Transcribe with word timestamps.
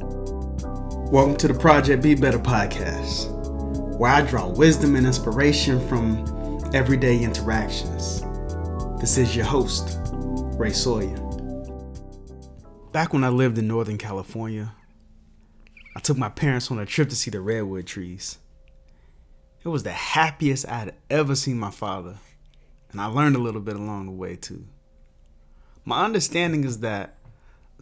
Welcome 0.00 1.36
to 1.36 1.46
the 1.46 1.56
Project 1.56 2.02
Be 2.02 2.16
Better 2.16 2.40
podcast, 2.40 3.30
where 3.96 4.10
I 4.10 4.22
draw 4.22 4.48
wisdom 4.48 4.96
and 4.96 5.06
inspiration 5.06 5.86
from 5.88 6.24
everyday 6.74 7.22
interactions. 7.22 8.22
This 9.00 9.16
is 9.18 9.36
your 9.36 9.44
host, 9.44 10.00
Ray 10.58 10.72
Sawyer. 10.72 11.16
Back 12.90 13.12
when 13.12 13.22
I 13.22 13.28
lived 13.28 13.56
in 13.56 13.68
Northern 13.68 13.96
California, 13.96 14.72
I 15.94 16.00
took 16.00 16.18
my 16.18 16.28
parents 16.28 16.72
on 16.72 16.80
a 16.80 16.86
trip 16.86 17.08
to 17.10 17.16
see 17.16 17.30
the 17.30 17.40
redwood 17.40 17.86
trees. 17.86 18.38
It 19.62 19.68
was 19.68 19.84
the 19.84 19.92
happiest 19.92 20.66
I 20.66 20.78
had 20.78 20.94
ever 21.08 21.36
seen 21.36 21.56
my 21.56 21.70
father, 21.70 22.16
and 22.90 23.00
I 23.00 23.06
learned 23.06 23.36
a 23.36 23.40
little 23.40 23.60
bit 23.60 23.76
along 23.76 24.06
the 24.06 24.12
way 24.12 24.34
too. 24.34 24.64
My 25.84 26.04
understanding 26.04 26.64
is 26.64 26.80
that 26.80 27.16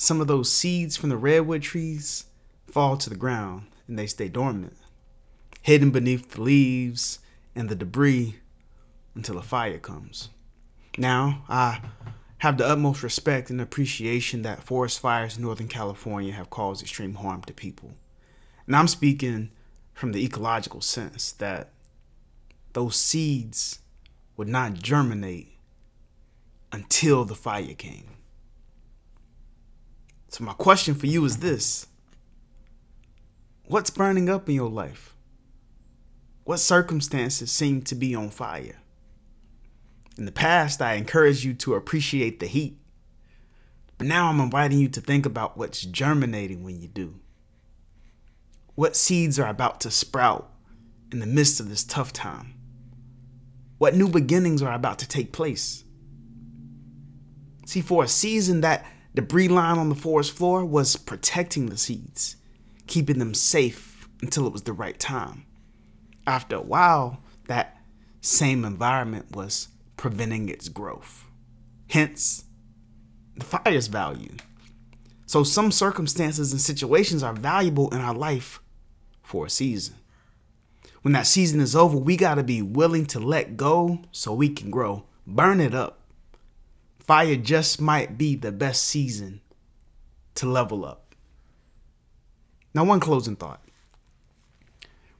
some 0.02 0.20
of 0.20 0.26
those 0.26 0.50
seeds 0.50 0.96
from 0.96 1.10
the 1.10 1.16
redwood 1.16 1.62
trees 1.62 2.24
fall 2.66 2.96
to 2.96 3.08
the 3.08 3.14
ground 3.14 3.64
and 3.86 3.96
they 3.96 4.08
stay 4.08 4.28
dormant, 4.28 4.76
hidden 5.62 5.92
beneath 5.92 6.32
the 6.32 6.42
leaves 6.42 7.20
and 7.54 7.68
the 7.68 7.76
debris 7.76 8.34
until 9.14 9.38
a 9.38 9.42
fire 9.42 9.78
comes. 9.78 10.30
Now, 10.98 11.44
I 11.48 11.82
have 12.38 12.58
the 12.58 12.66
utmost 12.66 13.04
respect 13.04 13.48
and 13.48 13.60
appreciation 13.60 14.42
that 14.42 14.64
forest 14.64 14.98
fires 14.98 15.36
in 15.36 15.44
Northern 15.44 15.68
California 15.68 16.32
have 16.32 16.50
caused 16.50 16.82
extreme 16.82 17.14
harm 17.14 17.42
to 17.42 17.52
people. 17.52 17.92
And 18.66 18.74
I'm 18.74 18.88
speaking 18.88 19.52
from 19.94 20.10
the 20.10 20.24
ecological 20.24 20.80
sense 20.80 21.30
that 21.30 21.70
those 22.72 22.96
seeds 22.96 23.78
would 24.36 24.48
not 24.48 24.74
germinate 24.74 25.52
until 26.72 27.24
the 27.24 27.36
fire 27.36 27.74
came. 27.74 28.08
So, 30.32 30.44
my 30.44 30.54
question 30.54 30.94
for 30.94 31.06
you 31.06 31.26
is 31.26 31.38
this 31.38 31.86
What's 33.66 33.90
burning 33.90 34.30
up 34.30 34.48
in 34.48 34.54
your 34.54 34.70
life? 34.70 35.14
What 36.44 36.56
circumstances 36.56 37.52
seem 37.52 37.82
to 37.82 37.94
be 37.94 38.14
on 38.14 38.30
fire? 38.30 38.78
In 40.16 40.24
the 40.24 40.32
past, 40.32 40.80
I 40.80 40.94
encouraged 40.94 41.44
you 41.44 41.52
to 41.54 41.74
appreciate 41.74 42.40
the 42.40 42.46
heat, 42.46 42.78
but 43.98 44.06
now 44.06 44.30
I'm 44.30 44.40
inviting 44.40 44.78
you 44.78 44.88
to 44.88 45.02
think 45.02 45.26
about 45.26 45.58
what's 45.58 45.82
germinating 45.82 46.64
when 46.64 46.80
you 46.80 46.88
do. 46.88 47.20
What 48.74 48.96
seeds 48.96 49.38
are 49.38 49.48
about 49.48 49.82
to 49.82 49.90
sprout 49.90 50.50
in 51.12 51.18
the 51.18 51.26
midst 51.26 51.60
of 51.60 51.68
this 51.68 51.84
tough 51.84 52.10
time? 52.10 52.54
What 53.76 53.94
new 53.94 54.08
beginnings 54.08 54.62
are 54.62 54.72
about 54.72 54.98
to 55.00 55.08
take 55.08 55.30
place? 55.30 55.84
See, 57.66 57.82
for 57.82 58.04
a 58.04 58.08
season, 58.08 58.62
that 58.62 58.86
debris 59.14 59.48
line 59.48 59.78
on 59.78 59.88
the 59.88 59.94
forest 59.94 60.32
floor 60.32 60.64
was 60.64 60.96
protecting 60.96 61.66
the 61.66 61.76
seeds, 61.76 62.36
keeping 62.86 63.18
them 63.18 63.34
safe 63.34 64.08
until 64.20 64.46
it 64.46 64.52
was 64.52 64.62
the 64.62 64.72
right 64.72 64.98
time. 64.98 65.44
After 66.26 66.56
a 66.56 66.62
while, 66.62 67.20
that 67.48 67.78
same 68.20 68.64
environment 68.64 69.34
was 69.34 69.68
preventing 69.96 70.48
its 70.48 70.68
growth. 70.68 71.26
Hence, 71.88 72.44
the 73.36 73.44
fire's 73.44 73.88
value. 73.88 74.36
So, 75.26 75.42
some 75.42 75.72
circumstances 75.72 76.52
and 76.52 76.60
situations 76.60 77.22
are 77.22 77.32
valuable 77.32 77.88
in 77.90 78.00
our 78.00 78.14
life 78.14 78.60
for 79.22 79.46
a 79.46 79.50
season. 79.50 79.96
When 81.02 81.12
that 81.14 81.26
season 81.26 81.60
is 81.60 81.74
over, 81.74 81.96
we 81.96 82.16
got 82.16 82.36
to 82.36 82.42
be 82.42 82.62
willing 82.62 83.06
to 83.06 83.18
let 83.18 83.56
go 83.56 84.02
so 84.12 84.32
we 84.32 84.48
can 84.48 84.70
grow. 84.70 85.04
Burn 85.26 85.60
it 85.60 85.74
up. 85.74 86.01
Fire 87.04 87.36
just 87.36 87.80
might 87.80 88.16
be 88.16 88.36
the 88.36 88.52
best 88.52 88.84
season 88.84 89.40
to 90.36 90.46
level 90.46 90.84
up. 90.84 91.14
Now, 92.74 92.84
one 92.84 93.00
closing 93.00 93.36
thought 93.36 93.60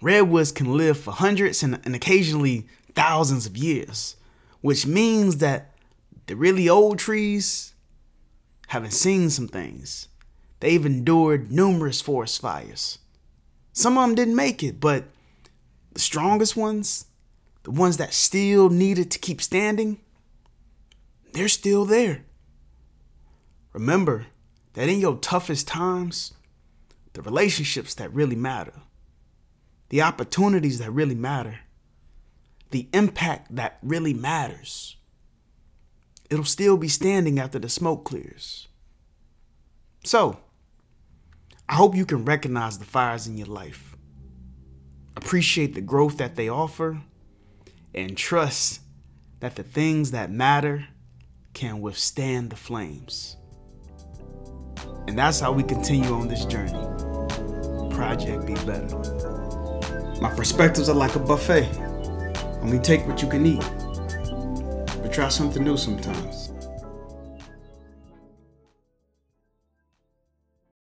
redwoods 0.00 0.50
can 0.50 0.76
live 0.76 0.98
for 0.98 1.12
hundreds 1.12 1.62
and, 1.62 1.80
and 1.84 1.94
occasionally 1.94 2.66
thousands 2.94 3.46
of 3.46 3.56
years, 3.56 4.16
which 4.60 4.84
means 4.84 5.38
that 5.38 5.74
the 6.26 6.34
really 6.34 6.68
old 6.68 6.98
trees 6.98 7.74
haven't 8.68 8.92
seen 8.92 9.30
some 9.30 9.48
things. 9.48 10.08
They've 10.60 10.84
endured 10.84 11.52
numerous 11.52 12.00
forest 12.00 12.40
fires. 12.40 12.98
Some 13.72 13.96
of 13.96 14.06
them 14.06 14.14
didn't 14.14 14.36
make 14.36 14.62
it, 14.62 14.80
but 14.80 15.04
the 15.92 16.00
strongest 16.00 16.56
ones, 16.56 17.06
the 17.64 17.70
ones 17.70 17.96
that 17.96 18.12
still 18.12 18.70
needed 18.70 19.10
to 19.12 19.18
keep 19.18 19.40
standing, 19.40 20.00
they're 21.32 21.48
still 21.48 21.84
there. 21.84 22.24
Remember 23.72 24.26
that 24.74 24.88
in 24.88 25.00
your 25.00 25.16
toughest 25.16 25.66
times, 25.66 26.34
the 27.14 27.22
relationships 27.22 27.94
that 27.94 28.12
really 28.12 28.36
matter, 28.36 28.74
the 29.88 30.02
opportunities 30.02 30.78
that 30.78 30.90
really 30.90 31.14
matter, 31.14 31.60
the 32.70 32.88
impact 32.92 33.54
that 33.54 33.78
really 33.82 34.14
matters, 34.14 34.96
it'll 36.30 36.44
still 36.44 36.76
be 36.76 36.88
standing 36.88 37.38
after 37.38 37.58
the 37.58 37.68
smoke 37.68 38.04
clears. 38.04 38.68
So, 40.04 40.40
I 41.68 41.74
hope 41.74 41.94
you 41.94 42.06
can 42.06 42.24
recognize 42.24 42.78
the 42.78 42.84
fires 42.84 43.26
in 43.26 43.36
your 43.36 43.46
life, 43.46 43.96
appreciate 45.16 45.74
the 45.74 45.80
growth 45.80 46.16
that 46.18 46.36
they 46.36 46.48
offer, 46.48 47.00
and 47.94 48.16
trust 48.16 48.80
that 49.40 49.56
the 49.56 49.62
things 49.62 50.10
that 50.10 50.30
matter 50.30 50.88
can 51.54 51.80
withstand 51.80 52.50
the 52.50 52.56
flames. 52.56 53.36
And 55.06 55.18
that's 55.18 55.40
how 55.40 55.52
we 55.52 55.62
continue 55.62 56.12
on 56.12 56.28
this 56.28 56.44
journey. 56.44 56.72
Project 57.94 58.46
Be 58.46 58.54
Better. 58.54 58.96
My 60.20 60.32
perspectives 60.34 60.88
are 60.88 60.94
like 60.94 61.16
a 61.16 61.18
buffet. 61.18 61.68
Only 62.62 62.78
take 62.78 63.06
what 63.06 63.20
you 63.22 63.28
can 63.28 63.44
eat. 63.44 63.64
But 65.02 65.12
try 65.12 65.28
something 65.28 65.64
new 65.64 65.76
sometimes. 65.76 66.51